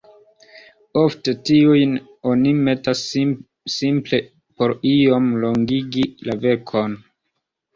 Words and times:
Ofte 1.01 1.33
tiujn 1.49 1.93
oni 2.31 2.53
metas 2.69 3.03
simple 3.75 4.21
por 4.59 4.75
iom 4.95 5.31
longigi 5.45 6.09
la 6.31 6.41
verkon. 6.49 6.99